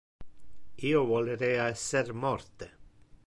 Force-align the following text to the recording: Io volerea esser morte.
Io 0.91 1.03
volerea 1.11 1.69
esser 1.75 2.05
morte. 2.25 2.71